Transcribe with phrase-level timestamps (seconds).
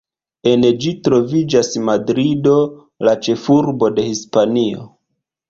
[0.51, 2.55] En ĝi troviĝas Madrido,
[3.09, 4.91] la ĉefurbo de Hispanio.